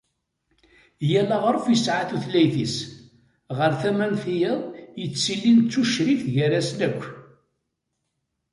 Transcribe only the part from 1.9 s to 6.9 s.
tutlayt-is, ɣer tama n tiyaḍ yettilin d tucrikt gar-asen